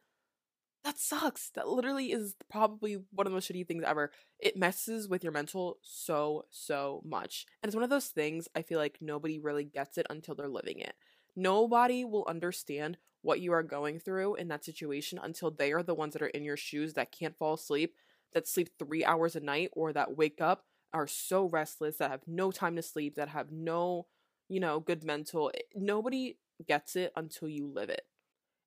that 0.84 0.98
sucks. 0.98 1.50
That 1.56 1.68
literally 1.68 2.12
is 2.12 2.36
probably 2.50 2.96
one 3.12 3.28
of 3.28 3.32
the 3.32 3.36
most 3.36 3.52
shitty 3.52 3.68
things 3.68 3.84
ever. 3.86 4.12
It 4.40 4.56
messes 4.56 5.10
with 5.10 5.24
your 5.24 5.34
mental 5.34 5.78
so, 5.82 6.46
so 6.50 7.02
much. 7.06 7.46
And 7.62 7.70
it's 7.70 7.76
one 7.76 7.84
of 7.84 7.90
those 7.90 8.08
things 8.08 8.48
I 8.56 8.62
feel 8.62 8.80
like 8.80 9.00
nobody 9.02 9.40
really 9.40 9.66
gets 9.66 9.98
it 9.98 10.08
until 10.10 10.36
they're 10.36 10.48
living 10.48 10.80
it. 10.80 10.94
Nobody 11.38 12.04
will 12.04 12.26
understand 12.28 12.98
what 13.22 13.40
you 13.40 13.54
are 13.54 13.64
going 13.64 14.00
through 14.00 14.36
in 14.36 14.48
that 14.48 14.66
situation 14.66 15.20
until 15.22 15.52
they 15.52 15.72
are 15.72 15.84
the 15.84 15.94
ones 15.94 16.14
that 16.14 16.22
are 16.24 16.28
in 16.28 16.44
your 16.44 16.58
shoes 16.58 16.94
that 16.94 17.12
can't 17.12 17.38
fall 17.38 17.54
asleep, 17.54 17.94
that 18.34 18.48
sleep 18.48 18.70
three 18.80 19.06
hours 19.06 19.36
a 19.36 19.40
night, 19.40 19.70
or 19.74 19.94
that 19.94 20.18
wake 20.18 20.42
up, 20.42 20.66
are 20.94 21.08
so 21.08 21.46
restless, 21.46 21.98
that 21.98 22.10
have 22.10 22.28
no 22.28 22.52
time 22.52 22.76
to 22.76 22.82
sleep, 22.82 23.16
that 23.16 23.30
have 23.30 23.52
no, 23.52 24.08
you 24.50 24.60
know, 24.60 24.80
good 24.80 25.04
mental. 25.04 25.52
Eh, 25.54 25.60
nobody 25.76 26.38
gets 26.68 26.96
it 26.96 27.14
until 27.16 27.48
you 27.48 27.68
live 27.68 27.90
it. 27.90 28.02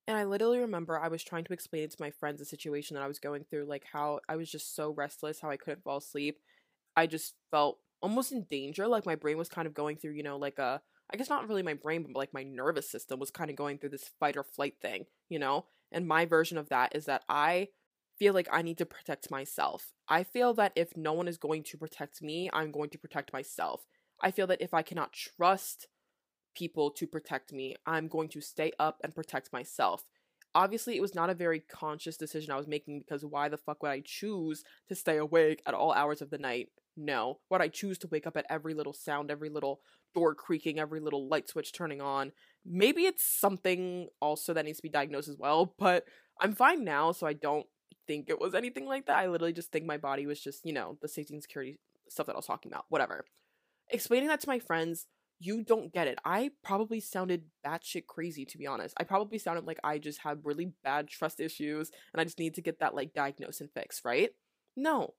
And 0.06 0.16
I 0.16 0.24
literally 0.24 0.58
remember 0.60 0.98
I 0.98 1.08
was 1.08 1.24
trying 1.24 1.44
to 1.44 1.52
explain 1.52 1.88
to 1.88 1.96
my 2.00 2.10
friends 2.10 2.38
the 2.38 2.44
situation 2.44 2.94
that 2.94 3.02
I 3.02 3.08
was 3.08 3.18
going 3.18 3.44
through, 3.44 3.64
like 3.66 3.84
how 3.92 4.20
I 4.28 4.36
was 4.36 4.50
just 4.50 4.76
so 4.76 4.90
restless, 4.90 5.40
how 5.40 5.50
I 5.50 5.56
couldn't 5.56 5.82
fall 5.82 5.98
asleep. 5.98 6.38
I 6.96 7.06
just 7.06 7.34
felt 7.50 7.78
almost 8.02 8.32
in 8.32 8.44
danger. 8.50 8.88
Like 8.88 9.06
my 9.06 9.16
brain 9.16 9.38
was 9.38 9.48
kind 9.48 9.66
of 9.66 9.74
going 9.74 9.96
through, 9.96 10.12
you 10.12 10.22
know, 10.22 10.36
like 10.36 10.58
a, 10.58 10.80
I 11.12 11.16
guess 11.16 11.28
not 11.28 11.48
really 11.48 11.62
my 11.62 11.74
brain, 11.74 12.02
but 12.02 12.16
like 12.16 12.32
my 12.32 12.42
nervous 12.42 12.88
system 12.88 13.18
was 13.18 13.30
kind 13.30 13.50
of 13.50 13.56
going 13.56 13.78
through 13.78 13.90
this 13.90 14.10
fight 14.20 14.36
or 14.36 14.44
flight 14.44 14.74
thing, 14.80 15.06
you 15.28 15.38
know? 15.38 15.66
And 15.90 16.06
my 16.06 16.24
version 16.24 16.56
of 16.56 16.68
that 16.68 16.94
is 16.94 17.06
that 17.06 17.24
I 17.28 17.68
feel 18.18 18.34
like 18.34 18.48
I 18.52 18.62
need 18.62 18.78
to 18.78 18.86
protect 18.86 19.30
myself. 19.30 19.92
I 20.08 20.22
feel 20.24 20.54
that 20.54 20.72
if 20.76 20.96
no 20.96 21.12
one 21.12 21.26
is 21.26 21.38
going 21.38 21.64
to 21.64 21.78
protect 21.78 22.22
me, 22.22 22.48
I'm 22.52 22.70
going 22.70 22.90
to 22.90 22.98
protect 22.98 23.32
myself. 23.32 23.86
I 24.20 24.30
feel 24.30 24.46
that 24.48 24.62
if 24.62 24.72
I 24.74 24.82
cannot 24.82 25.12
trust 25.12 25.88
people 26.54 26.90
to 26.90 27.06
protect 27.06 27.52
me. 27.52 27.76
I'm 27.86 28.08
going 28.08 28.28
to 28.30 28.40
stay 28.40 28.72
up 28.78 29.00
and 29.02 29.14
protect 29.14 29.52
myself. 29.52 30.04
Obviously, 30.54 30.96
it 30.96 31.02
was 31.02 31.14
not 31.14 31.30
a 31.30 31.34
very 31.34 31.60
conscious 31.60 32.16
decision 32.16 32.50
I 32.50 32.56
was 32.56 32.66
making 32.66 32.98
because 32.98 33.24
why 33.24 33.48
the 33.48 33.56
fuck 33.56 33.82
would 33.82 33.92
I 33.92 34.02
choose 34.04 34.64
to 34.88 34.94
stay 34.94 35.16
awake 35.16 35.62
at 35.66 35.74
all 35.74 35.92
hours 35.92 36.22
of 36.22 36.30
the 36.30 36.38
night? 36.38 36.68
No. 36.96 37.38
Would 37.50 37.62
I 37.62 37.68
choose 37.68 37.98
to 37.98 38.08
wake 38.08 38.26
up 38.26 38.36
at 38.36 38.46
every 38.50 38.74
little 38.74 38.92
sound, 38.92 39.30
every 39.30 39.48
little 39.48 39.80
door 40.14 40.34
creaking, 40.34 40.78
every 40.78 41.00
little 41.00 41.28
light 41.28 41.48
switch 41.48 41.72
turning 41.72 42.00
on? 42.00 42.32
Maybe 42.66 43.06
it's 43.06 43.24
something 43.24 44.08
also 44.20 44.52
that 44.52 44.64
needs 44.64 44.78
to 44.78 44.82
be 44.82 44.88
diagnosed 44.88 45.28
as 45.28 45.38
well, 45.38 45.74
but 45.78 46.04
I'm 46.40 46.54
fine 46.54 46.84
now, 46.84 47.12
so 47.12 47.26
I 47.26 47.32
don't 47.32 47.66
think 48.06 48.28
it 48.28 48.40
was 48.40 48.54
anything 48.54 48.86
like 48.86 49.06
that. 49.06 49.18
I 49.18 49.28
literally 49.28 49.52
just 49.52 49.70
think 49.70 49.86
my 49.86 49.98
body 49.98 50.26
was 50.26 50.40
just, 50.40 50.64
you 50.64 50.72
know, 50.72 50.98
the 51.00 51.08
safety 51.08 51.34
and 51.34 51.42
security 51.42 51.78
stuff 52.08 52.26
that 52.26 52.32
I 52.32 52.36
was 52.36 52.46
talking 52.46 52.72
about. 52.72 52.86
Whatever. 52.88 53.24
Explaining 53.88 54.28
that 54.28 54.40
to 54.40 54.48
my 54.48 54.58
friends 54.58 55.06
you 55.40 55.64
don't 55.64 55.92
get 55.92 56.06
it. 56.06 56.18
I 56.24 56.50
probably 56.62 57.00
sounded 57.00 57.44
batshit 57.66 58.06
crazy, 58.06 58.44
to 58.44 58.58
be 58.58 58.66
honest. 58.66 58.94
I 59.00 59.04
probably 59.04 59.38
sounded 59.38 59.66
like 59.66 59.80
I 59.82 59.98
just 59.98 60.20
have 60.20 60.44
really 60.44 60.72
bad 60.84 61.08
trust 61.08 61.40
issues 61.40 61.90
and 62.12 62.20
I 62.20 62.24
just 62.24 62.38
need 62.38 62.54
to 62.54 62.62
get 62.62 62.78
that 62.80 62.94
like 62.94 63.14
diagnosed 63.14 63.62
and 63.62 63.70
fixed, 63.72 64.04
right? 64.04 64.30
No, 64.76 65.14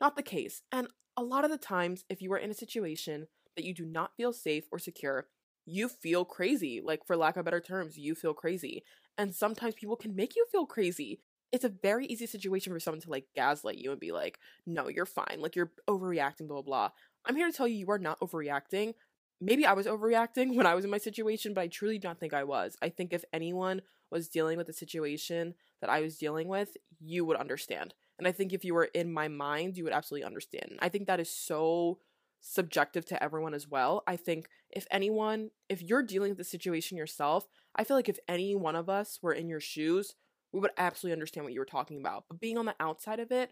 not 0.00 0.16
the 0.16 0.22
case. 0.22 0.62
And 0.70 0.86
a 1.16 1.22
lot 1.22 1.44
of 1.44 1.50
the 1.50 1.58
times, 1.58 2.04
if 2.08 2.22
you 2.22 2.32
are 2.32 2.38
in 2.38 2.50
a 2.50 2.54
situation 2.54 3.26
that 3.56 3.64
you 3.64 3.74
do 3.74 3.84
not 3.84 4.16
feel 4.16 4.32
safe 4.32 4.64
or 4.70 4.78
secure, 4.78 5.26
you 5.64 5.88
feel 5.88 6.24
crazy. 6.24 6.80
Like, 6.84 7.04
for 7.06 7.16
lack 7.16 7.36
of 7.36 7.44
better 7.44 7.60
terms, 7.60 7.98
you 7.98 8.14
feel 8.14 8.34
crazy. 8.34 8.84
And 9.18 9.34
sometimes 9.34 9.74
people 9.74 9.96
can 9.96 10.14
make 10.14 10.36
you 10.36 10.46
feel 10.52 10.66
crazy. 10.66 11.20
It's 11.50 11.64
a 11.64 11.68
very 11.70 12.06
easy 12.06 12.26
situation 12.26 12.72
for 12.72 12.78
someone 12.78 13.00
to 13.00 13.10
like 13.10 13.26
gaslight 13.34 13.78
you 13.78 13.90
and 13.90 14.00
be 14.00 14.12
like, 14.12 14.38
no, 14.66 14.88
you're 14.88 15.06
fine. 15.06 15.38
Like, 15.40 15.56
you're 15.56 15.72
overreacting, 15.88 16.46
blah, 16.46 16.60
blah, 16.60 16.62
blah. 16.62 16.90
I'm 17.24 17.34
here 17.34 17.50
to 17.50 17.56
tell 17.56 17.66
you, 17.66 17.76
you 17.76 17.90
are 17.90 17.98
not 17.98 18.20
overreacting 18.20 18.94
maybe 19.40 19.66
I 19.66 19.72
was 19.72 19.86
overreacting 19.86 20.54
when 20.56 20.66
I 20.66 20.74
was 20.74 20.84
in 20.84 20.90
my 20.90 20.98
situation, 20.98 21.54
but 21.54 21.62
I 21.62 21.68
truly 21.68 21.98
don't 21.98 22.18
think 22.18 22.34
I 22.34 22.44
was. 22.44 22.76
I 22.82 22.88
think 22.88 23.12
if 23.12 23.24
anyone 23.32 23.82
was 24.10 24.28
dealing 24.28 24.56
with 24.56 24.66
the 24.66 24.72
situation 24.72 25.54
that 25.80 25.90
I 25.90 26.00
was 26.00 26.16
dealing 26.16 26.48
with, 26.48 26.76
you 27.00 27.24
would 27.24 27.36
understand. 27.36 27.94
And 28.18 28.26
I 28.26 28.32
think 28.32 28.52
if 28.52 28.64
you 28.64 28.74
were 28.74 28.88
in 28.94 29.12
my 29.12 29.28
mind, 29.28 29.76
you 29.76 29.84
would 29.84 29.92
absolutely 29.92 30.24
understand. 30.24 30.78
I 30.80 30.88
think 30.88 31.06
that 31.06 31.20
is 31.20 31.30
so 31.30 31.98
subjective 32.40 33.04
to 33.06 33.22
everyone 33.22 33.54
as 33.54 33.68
well. 33.68 34.02
I 34.06 34.16
think 34.16 34.48
if 34.70 34.86
anyone, 34.90 35.50
if 35.68 35.82
you're 35.82 36.02
dealing 36.02 36.30
with 36.30 36.38
the 36.38 36.44
situation 36.44 36.96
yourself, 36.96 37.48
I 37.74 37.84
feel 37.84 37.96
like 37.96 38.08
if 38.08 38.18
any 38.28 38.54
one 38.54 38.76
of 38.76 38.88
us 38.88 39.18
were 39.20 39.32
in 39.32 39.48
your 39.48 39.60
shoes, 39.60 40.14
we 40.52 40.60
would 40.60 40.70
absolutely 40.78 41.14
understand 41.14 41.44
what 41.44 41.52
you 41.52 41.60
were 41.60 41.66
talking 41.66 41.98
about. 41.98 42.24
But 42.28 42.40
being 42.40 42.56
on 42.56 42.66
the 42.66 42.76
outside 42.78 43.20
of 43.20 43.32
it, 43.32 43.50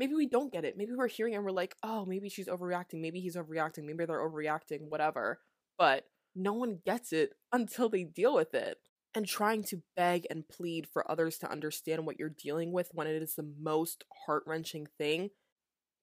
maybe 0.00 0.14
we 0.14 0.26
don't 0.26 0.50
get 0.50 0.64
it. 0.64 0.78
Maybe 0.78 0.92
we're 0.96 1.08
hearing 1.08 1.34
and 1.34 1.44
we're 1.44 1.50
like, 1.50 1.76
oh, 1.82 2.06
maybe 2.06 2.30
she's 2.30 2.48
overreacting. 2.48 3.02
Maybe 3.02 3.20
he's 3.20 3.36
overreacting. 3.36 3.84
Maybe 3.84 4.06
they're 4.06 4.26
overreacting, 4.26 4.88
whatever. 4.88 5.40
But 5.78 6.04
no 6.34 6.54
one 6.54 6.78
gets 6.86 7.12
it 7.12 7.34
until 7.52 7.90
they 7.90 8.04
deal 8.04 8.34
with 8.34 8.54
it. 8.54 8.78
And 9.14 9.26
trying 9.26 9.64
to 9.64 9.82
beg 9.96 10.26
and 10.30 10.48
plead 10.48 10.86
for 10.90 11.08
others 11.10 11.36
to 11.38 11.50
understand 11.50 12.06
what 12.06 12.18
you're 12.18 12.30
dealing 12.30 12.72
with 12.72 12.90
when 12.92 13.08
it 13.08 13.20
is 13.20 13.34
the 13.34 13.52
most 13.60 14.04
heart 14.24 14.44
wrenching 14.46 14.86
thing 14.98 15.30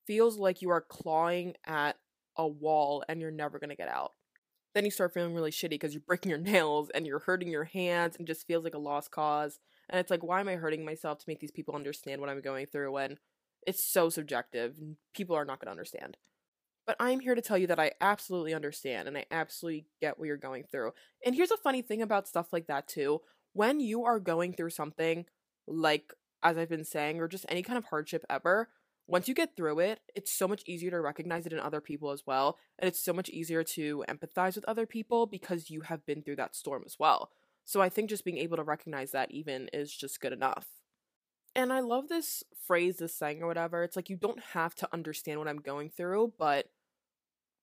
feels 0.05 0.37
like 0.37 0.61
you 0.61 0.69
are 0.69 0.81
clawing 0.81 1.55
at 1.65 1.95
a 2.37 2.47
wall 2.47 3.03
and 3.09 3.19
you're 3.19 3.31
never 3.31 3.57
to 3.59 3.75
get 3.75 3.87
out. 3.87 4.11
Then 4.75 4.85
you 4.85 4.91
start 4.91 5.13
feeling 5.13 5.33
really 5.33 5.51
shitty 5.51 5.71
because 5.71 5.93
you're 5.93 6.03
breaking 6.05 6.29
your 6.29 6.39
nails 6.53 6.91
and 6.93 7.07
you're 7.07 7.19
hurting 7.19 7.49
your 7.49 7.63
hands 7.63 8.15
and 8.17 8.27
just 8.27 8.45
feels 8.45 8.63
like 8.63 8.75
a 8.75 8.79
lost 8.79 9.09
cause. 9.09 9.57
And 9.89 9.99
it's 9.99 10.11
like, 10.11 10.21
why 10.21 10.41
am 10.41 10.49
I 10.49 10.55
hurting 10.55 10.85
myself 10.85 11.17
to 11.19 11.25
make 11.27 11.39
these 11.39 11.51
people 11.51 11.75
understand 11.75 12.21
what 12.21 12.29
I'm 12.29 12.41
going 12.41 12.67
through 12.67 12.91
when 12.91 13.17
it's 13.67 13.83
so 13.83 14.09
subjective 14.09 14.75
people 15.13 15.35
are 15.35 15.45
not 15.45 15.59
going 15.59 15.67
to 15.67 15.71
understand? 15.71 16.17
But 16.87 16.95
I'm 16.99 17.19
here 17.19 17.35
to 17.35 17.41
tell 17.41 17.57
you 17.57 17.67
that 17.67 17.79
I 17.79 17.91
absolutely 17.99 18.53
understand 18.53 19.07
and 19.09 19.17
I 19.17 19.25
absolutely 19.29 19.85
get 20.01 20.17
what 20.17 20.27
you're 20.27 20.37
going 20.37 20.63
through. 20.71 20.93
And 21.23 21.35
here's 21.35 21.51
a 21.51 21.57
funny 21.57 21.81
thing 21.81 22.01
about 22.01 22.29
stuff 22.29 22.47
like 22.53 22.67
that, 22.67 22.87
too. 22.87 23.21
When 23.51 23.81
you 23.81 24.05
are 24.05 24.19
going 24.19 24.53
through 24.53 24.69
something 24.69 25.25
like, 25.67 26.13
as 26.41 26.57
I've 26.57 26.69
been 26.69 26.85
saying, 26.85 27.19
or 27.19 27.27
just 27.27 27.45
any 27.49 27.61
kind 27.61 27.77
of 27.77 27.85
hardship 27.85 28.23
ever, 28.29 28.69
once 29.05 29.27
you 29.27 29.33
get 29.33 29.55
through 29.55 29.79
it, 29.79 29.99
it's 30.15 30.31
so 30.31 30.47
much 30.47 30.63
easier 30.65 30.91
to 30.91 31.01
recognize 31.01 31.45
it 31.45 31.53
in 31.53 31.59
other 31.59 31.81
people 31.81 32.11
as 32.11 32.23
well. 32.25 32.57
And 32.79 32.87
it's 32.87 33.03
so 33.03 33.11
much 33.11 33.29
easier 33.29 33.63
to 33.63 34.05
empathize 34.07 34.55
with 34.55 34.65
other 34.65 34.85
people 34.85 35.25
because 35.25 35.69
you 35.69 35.81
have 35.81 36.05
been 36.05 36.21
through 36.21 36.37
that 36.37 36.55
storm 36.55 36.83
as 36.85 36.95
well. 36.97 37.31
So 37.65 37.81
I 37.81 37.89
think 37.89 38.09
just 38.09 38.23
being 38.23 38.37
able 38.37 38.55
to 38.55 38.63
recognize 38.63 39.11
that 39.11 39.31
even 39.31 39.69
is 39.73 39.93
just 39.93 40.21
good 40.21 40.31
enough. 40.31 40.67
And 41.57 41.73
I 41.73 41.79
love 41.79 42.07
this 42.07 42.43
phrase, 42.67 42.97
this 42.97 43.15
saying 43.15 43.41
or 43.41 43.47
whatever. 43.47 43.83
It's 43.83 43.95
like 43.95 44.11
you 44.11 44.15
don't 44.15 44.39
have 44.53 44.75
to 44.75 44.87
understand 44.93 45.39
what 45.39 45.47
I'm 45.47 45.57
going 45.57 45.89
through, 45.89 46.33
but 46.37 46.69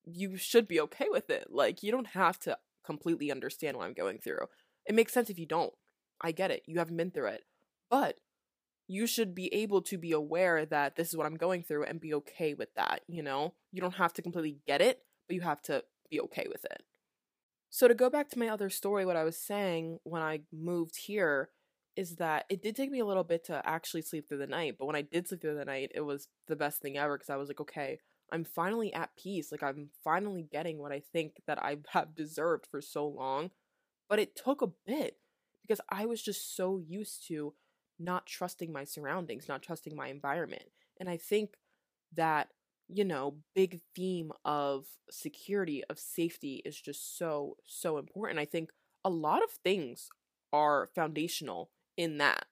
you 0.04 0.36
should 0.36 0.66
be 0.66 0.80
okay 0.80 1.06
with 1.08 1.30
it. 1.30 1.46
Like 1.50 1.84
you 1.84 1.92
don't 1.92 2.08
have 2.08 2.40
to 2.40 2.58
completely 2.84 3.30
understand 3.30 3.76
what 3.76 3.86
I'm 3.86 3.94
going 3.94 4.18
through. 4.18 4.48
It 4.84 4.96
makes 4.96 5.12
sense 5.12 5.30
if 5.30 5.38
you 5.38 5.46
don't. 5.46 5.72
I 6.20 6.32
get 6.32 6.50
it. 6.50 6.64
You 6.66 6.80
haven't 6.80 6.96
been 6.96 7.12
through 7.12 7.28
it. 7.28 7.44
But 7.88 8.18
you 8.88 9.06
should 9.06 9.32
be 9.32 9.52
able 9.54 9.80
to 9.82 9.96
be 9.96 10.10
aware 10.10 10.66
that 10.66 10.96
this 10.96 11.10
is 11.10 11.16
what 11.16 11.26
I'm 11.26 11.36
going 11.36 11.62
through 11.62 11.84
and 11.84 12.00
be 12.00 12.12
okay 12.14 12.52
with 12.52 12.74
that, 12.74 13.02
you 13.06 13.22
know? 13.22 13.54
You 13.70 13.80
don't 13.80 13.94
have 13.94 14.12
to 14.14 14.22
completely 14.22 14.58
get 14.66 14.82
it, 14.82 15.02
but 15.28 15.36
you 15.36 15.42
have 15.42 15.62
to 15.62 15.84
be 16.10 16.20
okay 16.20 16.46
with 16.48 16.64
it. 16.64 16.82
So, 17.70 17.88
to 17.88 17.94
go 17.94 18.10
back 18.10 18.28
to 18.30 18.38
my 18.38 18.48
other 18.48 18.70
story, 18.70 19.06
what 19.06 19.16
I 19.16 19.24
was 19.24 19.38
saying 19.38 20.00
when 20.04 20.22
I 20.22 20.40
moved 20.52 20.96
here 21.06 21.48
is 21.96 22.16
that 22.16 22.44
it 22.48 22.62
did 22.62 22.76
take 22.76 22.90
me 22.90 23.00
a 23.00 23.04
little 23.06 23.24
bit 23.24 23.44
to 23.44 23.62
actually 23.64 24.02
sleep 24.02 24.28
through 24.28 24.38
the 24.38 24.46
night, 24.46 24.76
but 24.78 24.86
when 24.86 24.96
I 24.96 25.02
did 25.02 25.28
sleep 25.28 25.40
through 25.40 25.56
the 25.56 25.64
night, 25.64 25.92
it 25.94 26.00
was 26.00 26.28
the 26.48 26.56
best 26.56 26.80
thing 26.80 26.96
ever 26.96 27.16
because 27.16 27.30
I 27.30 27.36
was 27.36 27.48
like, 27.48 27.60
okay, 27.60 27.98
I'm 28.32 28.44
finally 28.44 28.92
at 28.92 29.16
peace. 29.16 29.52
Like, 29.52 29.62
I'm 29.62 29.90
finally 30.02 30.46
getting 30.50 30.78
what 30.78 30.92
I 30.92 31.02
think 31.12 31.34
that 31.46 31.62
I 31.62 31.78
have 31.90 32.14
deserved 32.14 32.66
for 32.70 32.80
so 32.80 33.06
long. 33.06 33.50
But 34.08 34.18
it 34.18 34.36
took 34.36 34.60
a 34.60 34.72
bit 34.86 35.18
because 35.62 35.80
I 35.88 36.06
was 36.06 36.22
just 36.22 36.56
so 36.56 36.78
used 36.78 37.26
to 37.28 37.54
not 37.98 38.26
trusting 38.26 38.72
my 38.72 38.84
surroundings, 38.84 39.48
not 39.48 39.62
trusting 39.62 39.96
my 39.96 40.08
environment. 40.08 40.64
And 40.98 41.08
I 41.08 41.16
think 41.16 41.54
that, 42.14 42.48
you 42.88 43.04
know, 43.04 43.36
big 43.54 43.80
theme 43.94 44.32
of 44.44 44.86
security, 45.10 45.82
of 45.88 45.98
safety 45.98 46.60
is 46.64 46.78
just 46.78 47.16
so, 47.16 47.56
so 47.64 47.98
important. 47.98 48.40
I 48.40 48.44
think 48.44 48.70
a 49.04 49.10
lot 49.10 49.42
of 49.42 49.50
things 49.50 50.08
are 50.52 50.90
foundational 50.94 51.70
in 51.96 52.18
that. 52.18 52.46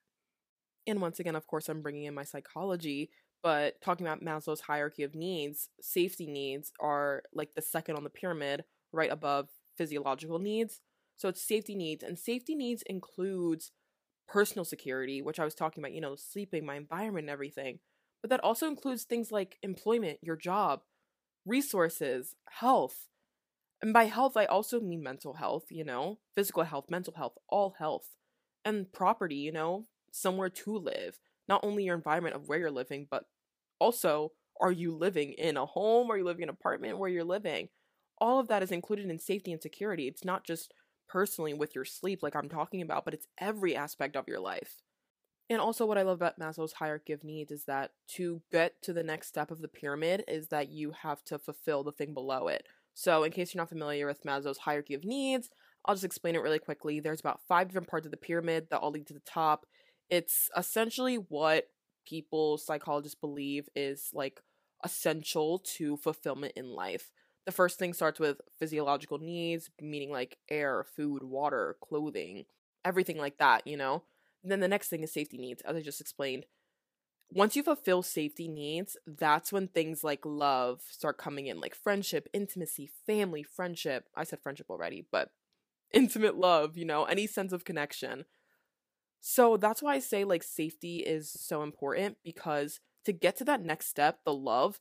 And 0.85 1.01
once 1.01 1.19
again, 1.19 1.35
of 1.35 1.47
course, 1.47 1.69
I'm 1.69 1.81
bringing 1.81 2.03
in 2.03 2.13
my 2.13 2.23
psychology, 2.23 3.09
but 3.41 3.81
talking 3.81 4.05
about 4.05 4.23
Maslow's 4.23 4.61
hierarchy 4.61 5.03
of 5.03 5.15
needs, 5.15 5.69
safety 5.81 6.27
needs 6.27 6.71
are 6.79 7.23
like 7.33 7.55
the 7.55 7.61
second 7.61 7.95
on 7.95 8.03
the 8.03 8.09
pyramid, 8.09 8.63
right 8.91 9.11
above 9.11 9.49
physiological 9.77 10.39
needs. 10.39 10.81
So 11.17 11.29
it's 11.29 11.41
safety 11.41 11.75
needs, 11.75 12.03
and 12.03 12.17
safety 12.17 12.55
needs 12.55 12.83
includes 12.83 13.71
personal 14.27 14.65
security, 14.65 15.21
which 15.21 15.39
I 15.39 15.45
was 15.45 15.55
talking 15.55 15.83
about, 15.83 15.93
you 15.93 16.01
know, 16.01 16.15
sleeping, 16.15 16.65
my 16.65 16.75
environment, 16.75 17.25
and 17.25 17.29
everything. 17.29 17.79
But 18.21 18.29
that 18.29 18.43
also 18.43 18.67
includes 18.67 19.03
things 19.03 19.31
like 19.31 19.57
employment, 19.61 20.19
your 20.21 20.37
job, 20.37 20.81
resources, 21.45 22.35
health. 22.49 23.07
And 23.81 23.93
by 23.93 24.05
health, 24.05 24.37
I 24.37 24.45
also 24.45 24.79
mean 24.79 25.03
mental 25.03 25.33
health, 25.33 25.65
you 25.69 25.83
know, 25.83 26.19
physical 26.35 26.63
health, 26.63 26.85
mental 26.89 27.13
health, 27.15 27.33
all 27.49 27.75
health, 27.77 28.07
and 28.65 28.91
property, 28.91 29.35
you 29.35 29.51
know, 29.51 29.87
somewhere 30.11 30.49
to 30.49 30.77
live. 30.77 31.19
Not 31.47 31.61
only 31.63 31.83
your 31.83 31.95
environment 31.95 32.35
of 32.35 32.47
where 32.47 32.59
you're 32.59 32.71
living, 32.71 33.07
but 33.09 33.25
also, 33.79 34.31
are 34.61 34.71
you 34.71 34.95
living 34.95 35.33
in 35.33 35.57
a 35.57 35.65
home? 35.65 36.09
Are 36.11 36.17
you 36.17 36.23
living 36.23 36.43
in 36.43 36.49
an 36.49 36.55
apartment 36.59 36.97
where 36.97 37.09
you're 37.09 37.23
living? 37.23 37.69
All 38.19 38.39
of 38.39 38.47
that 38.47 38.63
is 38.63 38.71
included 38.71 39.09
in 39.09 39.19
safety 39.19 39.51
and 39.51 39.61
security. 39.61 40.07
It's 40.07 40.23
not 40.23 40.45
just 40.45 40.73
personally 41.09 41.53
with 41.53 41.75
your 41.75 41.85
sleep, 41.85 42.23
like 42.23 42.35
I'm 42.35 42.49
talking 42.49 42.81
about, 42.81 43.05
but 43.05 43.13
it's 43.13 43.27
every 43.37 43.75
aspect 43.75 44.15
of 44.15 44.27
your 44.27 44.39
life. 44.39 44.81
And 45.49 45.59
also, 45.59 45.85
what 45.85 45.97
I 45.97 46.03
love 46.03 46.17
about 46.17 46.39
Maslow's 46.39 46.73
hierarchy 46.73 47.11
of 47.13 47.23
needs 47.23 47.51
is 47.51 47.65
that 47.65 47.91
to 48.15 48.41
get 48.51 48.81
to 48.83 48.93
the 48.93 49.03
next 49.03 49.27
step 49.27 49.51
of 49.51 49.61
the 49.61 49.67
pyramid 49.67 50.23
is 50.27 50.47
that 50.47 50.69
you 50.69 50.93
have 51.01 51.23
to 51.25 51.37
fulfill 51.37 51.83
the 51.83 51.91
thing 51.91 52.13
below 52.13 52.47
it. 52.47 52.65
So, 52.93 53.23
in 53.23 53.31
case 53.31 53.53
you're 53.53 53.61
not 53.61 53.69
familiar 53.69 54.07
with 54.07 54.23
Maslow's 54.23 54.59
hierarchy 54.59 54.93
of 54.93 55.03
needs, 55.03 55.49
I'll 55.85 55.95
just 55.95 56.05
explain 56.05 56.35
it 56.35 56.41
really 56.41 56.59
quickly. 56.59 56.99
There's 56.99 57.19
about 57.19 57.41
five 57.47 57.67
different 57.67 57.89
parts 57.89 58.05
of 58.05 58.11
the 58.11 58.17
pyramid 58.17 58.67
that 58.69 58.79
all 58.79 58.91
lead 58.91 59.07
to 59.07 59.13
the 59.13 59.21
top. 59.21 59.65
It's 60.09 60.49
essentially 60.55 61.15
what 61.15 61.65
people, 62.05 62.57
psychologists 62.57 63.19
believe 63.19 63.67
is 63.75 64.09
like 64.13 64.39
essential 64.83 65.59
to 65.59 65.97
fulfillment 65.97 66.53
in 66.55 66.69
life. 66.69 67.11
The 67.45 67.51
first 67.51 67.77
thing 67.77 67.93
starts 67.93 68.19
with 68.19 68.39
physiological 68.57 69.17
needs, 69.17 69.69
meaning 69.81 70.11
like 70.11 70.37
air, 70.49 70.85
food, 70.95 71.23
water, 71.23 71.75
clothing, 71.81 72.45
everything 72.85 73.17
like 73.17 73.37
that, 73.39 73.67
you 73.67 73.75
know? 73.75 74.03
And 74.43 74.51
then 74.51 74.59
the 74.61 74.67
next 74.67 74.89
thing 74.89 75.03
is 75.03 75.11
safety 75.11 75.37
needs, 75.37 75.61
as 75.63 75.75
I 75.75 75.81
just 75.81 76.01
explained. 76.01 76.45
Once 77.29 77.55
you 77.55 77.63
fulfill 77.63 78.03
safety 78.03 78.47
needs, 78.47 78.95
that's 79.07 79.51
when 79.51 79.67
things 79.67 80.03
like 80.03 80.25
love 80.25 80.81
start 80.87 81.17
coming 81.17 81.47
in, 81.47 81.59
like 81.59 81.75
friendship, 81.75 82.27
intimacy, 82.31 82.89
family, 83.07 83.43
friendship. 83.43 84.05
I 84.15 84.23
said 84.23 84.39
friendship 84.41 84.67
already, 84.69 85.05
but 85.11 85.31
intimate 85.93 86.35
love, 86.37 86.77
you 86.77 86.85
know, 86.85 87.05
any 87.05 87.27
sense 87.27 87.53
of 87.53 87.65
connection. 87.65 88.25
So 89.21 89.57
that's 89.57 89.81
why 89.81 89.95
I 89.95 89.99
say 89.99 90.25
like 90.25 90.43
safety 90.43 90.97
is 90.97 91.31
so 91.31 91.63
important 91.63 92.17
because 92.23 92.79
to 93.05 93.13
get 93.13 93.37
to 93.37 93.45
that 93.45 93.63
next 93.63 93.87
step, 93.87 94.19
the 94.25 94.33
love, 94.33 94.79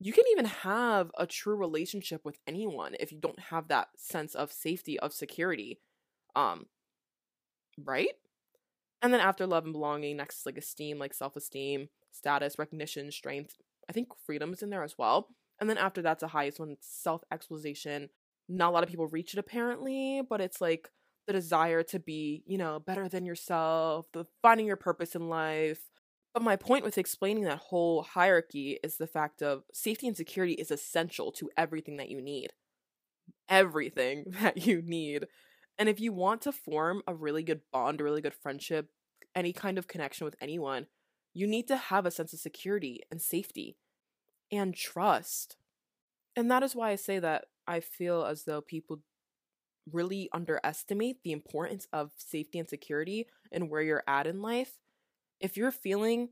you 0.00 0.12
can 0.12 0.24
even 0.32 0.46
have 0.46 1.10
a 1.18 1.26
true 1.26 1.56
relationship 1.56 2.24
with 2.24 2.38
anyone 2.46 2.94
if 3.00 3.12
you 3.12 3.18
don't 3.18 3.38
have 3.38 3.68
that 3.68 3.88
sense 3.96 4.34
of 4.34 4.52
safety 4.52 4.98
of 4.98 5.12
security 5.12 5.80
um 6.36 6.66
right? 7.84 8.10
And 9.02 9.12
then 9.12 9.20
after 9.20 9.46
love 9.46 9.64
and 9.64 9.72
belonging 9.72 10.16
next 10.16 10.40
is 10.40 10.46
like 10.46 10.58
esteem 10.58 10.98
like 10.98 11.14
self-esteem 11.14 11.88
status 12.10 12.58
recognition 12.58 13.10
strength. 13.12 13.54
I 13.88 13.92
think 13.92 14.08
freedom 14.26 14.52
is 14.52 14.62
in 14.62 14.70
there 14.70 14.82
as 14.82 14.96
well. 14.98 15.28
And 15.60 15.68
then 15.70 15.78
after 15.78 16.02
that's 16.02 16.20
the 16.20 16.28
highest 16.28 16.60
one 16.60 16.76
self-actualization 16.80 18.10
not 18.48 18.70
a 18.70 18.72
lot 18.72 18.82
of 18.82 18.88
people 18.88 19.06
reach 19.06 19.32
it 19.32 19.38
apparently 19.38 20.22
but 20.28 20.40
it's 20.40 20.60
like 20.60 20.88
the 21.26 21.32
desire 21.32 21.82
to 21.82 21.98
be 21.98 22.42
you 22.46 22.56
know 22.56 22.78
better 22.78 23.08
than 23.08 23.26
yourself 23.26 24.06
the 24.12 24.24
finding 24.42 24.66
your 24.66 24.76
purpose 24.76 25.14
in 25.14 25.28
life 25.28 25.80
but 26.38 26.44
my 26.44 26.54
point 26.56 26.84
with 26.84 26.98
explaining 26.98 27.42
that 27.44 27.58
whole 27.58 28.02
hierarchy 28.02 28.78
is 28.82 28.96
the 28.96 29.08
fact 29.08 29.42
of 29.42 29.64
safety 29.72 30.06
and 30.06 30.16
security 30.16 30.52
is 30.54 30.70
essential 30.70 31.32
to 31.32 31.50
everything 31.56 31.96
that 31.96 32.10
you 32.10 32.20
need. 32.20 32.52
Everything 33.48 34.24
that 34.40 34.64
you 34.64 34.80
need. 34.80 35.26
And 35.78 35.88
if 35.88 36.00
you 36.00 36.12
want 36.12 36.42
to 36.42 36.52
form 36.52 37.02
a 37.06 37.14
really 37.14 37.42
good 37.42 37.62
bond, 37.72 38.00
a 38.00 38.04
really 38.04 38.20
good 38.20 38.34
friendship, 38.34 38.90
any 39.34 39.52
kind 39.52 39.78
of 39.78 39.88
connection 39.88 40.24
with 40.24 40.36
anyone, 40.40 40.86
you 41.34 41.46
need 41.48 41.66
to 41.68 41.76
have 41.76 42.04
a 42.06 42.10
sense 42.12 42.32
of 42.32 42.40
security 42.40 43.00
and 43.10 43.22
safety 43.22 43.76
and 44.52 44.74
trust. 44.74 45.56
And 46.36 46.48
that 46.50 46.62
is 46.62 46.76
why 46.76 46.90
I 46.90 46.96
say 46.96 47.18
that 47.18 47.46
I 47.68 47.80
feel 47.80 48.24
as 48.24 48.44
though 48.44 48.62
people 48.62 49.00
really 49.90 50.28
underestimate 50.32 51.22
the 51.22 51.32
importance 51.32 51.86
of 51.92 52.12
safety 52.16 52.58
and 52.58 52.68
security 52.68 53.26
and 53.50 53.70
where 53.70 53.82
you're 53.82 54.04
at 54.06 54.26
in 54.26 54.42
life 54.42 54.72
if 55.40 55.56
you're 55.56 55.72
feeling 55.72 56.30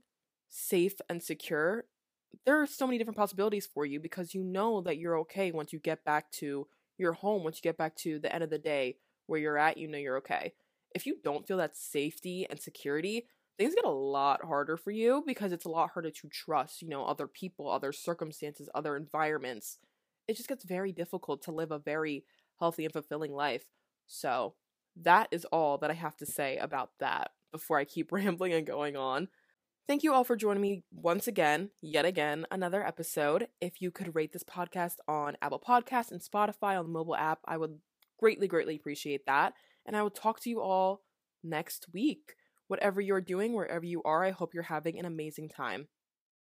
safe 0.50 0.94
and 1.10 1.22
secure, 1.22 1.84
there 2.46 2.60
are 2.60 2.66
so 2.66 2.86
many 2.86 2.98
different 2.98 3.16
possibilities 3.18 3.66
for 3.66 3.86
you 3.86 4.00
because 4.00 4.34
you 4.34 4.42
know 4.44 4.80
that 4.82 4.98
you're 4.98 5.18
okay 5.20 5.52
once 5.52 5.72
you 5.72 5.78
get 5.78 6.04
back 6.04 6.30
to 6.32 6.66
your 6.98 7.12
home, 7.14 7.44
once 7.44 7.58
you 7.58 7.62
get 7.62 7.76
back 7.78 7.96
to 7.96 8.18
the 8.18 8.32
end 8.34 8.44
of 8.44 8.50
the 8.50 8.58
day 8.58 8.96
where 9.26 9.40
you're 9.40 9.58
at, 9.58 9.78
you 9.78 9.88
know 9.88 9.98
you're 9.98 10.18
okay. 10.18 10.52
If 10.94 11.06
you 11.06 11.16
don't 11.24 11.46
feel 11.46 11.58
that 11.58 11.76
safety 11.76 12.46
and 12.48 12.60
security, 12.60 13.26
things 13.58 13.74
get 13.74 13.84
a 13.84 13.90
lot 13.90 14.44
harder 14.44 14.76
for 14.76 14.90
you 14.90 15.22
because 15.26 15.52
it's 15.52 15.66
a 15.66 15.70
lot 15.70 15.90
harder 15.90 16.10
to 16.10 16.28
trust, 16.28 16.82
you 16.82 16.88
know, 16.88 17.04
other 17.04 17.26
people, 17.26 17.70
other 17.70 17.92
circumstances, 17.92 18.68
other 18.74 18.96
environments. 18.96 19.78
It 20.28 20.36
just 20.36 20.48
gets 20.48 20.64
very 20.64 20.92
difficult 20.92 21.42
to 21.42 21.52
live 21.52 21.70
a 21.70 21.78
very 21.78 22.24
healthy 22.58 22.84
and 22.84 22.92
fulfilling 22.92 23.32
life. 23.32 23.64
So, 24.06 24.54
that 25.02 25.28
is 25.30 25.44
all 25.46 25.76
that 25.78 25.90
I 25.90 25.94
have 25.94 26.16
to 26.18 26.26
say 26.26 26.56
about 26.56 26.90
that 27.00 27.32
before 27.52 27.78
I 27.78 27.84
keep 27.84 28.12
rambling 28.12 28.52
and 28.52 28.66
going 28.66 28.96
on. 28.96 29.28
Thank 29.86 30.02
you 30.02 30.12
all 30.12 30.24
for 30.24 30.34
joining 30.34 30.62
me 30.62 30.82
once 30.90 31.28
again, 31.28 31.70
yet 31.80 32.04
again, 32.04 32.44
another 32.50 32.84
episode. 32.84 33.46
If 33.60 33.80
you 33.80 33.92
could 33.92 34.16
rate 34.16 34.32
this 34.32 34.42
podcast 34.42 34.96
on 35.06 35.36
Apple 35.40 35.62
Podcasts 35.64 36.10
and 36.10 36.20
Spotify 36.20 36.76
on 36.76 36.86
the 36.86 36.90
mobile 36.90 37.14
app, 37.14 37.38
I 37.44 37.56
would 37.56 37.78
greatly, 38.18 38.48
greatly 38.48 38.74
appreciate 38.74 39.26
that. 39.26 39.52
And 39.86 39.96
I 39.96 40.02
will 40.02 40.10
talk 40.10 40.40
to 40.40 40.50
you 40.50 40.60
all 40.60 41.02
next 41.44 41.86
week. 41.92 42.34
Whatever 42.66 43.00
you're 43.00 43.20
doing, 43.20 43.52
wherever 43.52 43.84
you 43.84 44.02
are, 44.02 44.24
I 44.24 44.32
hope 44.32 44.54
you're 44.54 44.64
having 44.64 44.98
an 44.98 45.04
amazing 45.04 45.50
time. 45.50 45.86